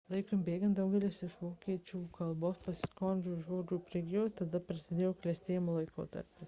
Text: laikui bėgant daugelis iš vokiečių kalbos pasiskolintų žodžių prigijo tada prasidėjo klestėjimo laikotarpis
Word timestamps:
laikui 0.11 0.37
bėgant 0.45 0.77
daugelis 0.77 1.19
iš 1.27 1.35
vokiečių 1.41 2.01
kalbos 2.17 2.63
pasiskolintų 2.69 3.37
žodžių 3.51 3.81
prigijo 3.91 4.27
tada 4.41 4.67
prasidėjo 4.71 5.17
klestėjimo 5.25 5.81
laikotarpis 5.81 6.39